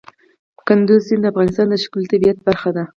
[0.67, 2.83] کندز سیند د افغانستان د ښکلي طبیعت برخه ده.